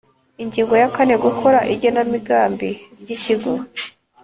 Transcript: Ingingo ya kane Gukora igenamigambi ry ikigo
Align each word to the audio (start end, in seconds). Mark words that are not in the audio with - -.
Ingingo 0.43 0.73
ya 0.81 0.89
kane 0.95 1.15
Gukora 1.25 1.59
igenamigambi 1.73 2.69
ry 3.01 3.09
ikigo 3.15 3.51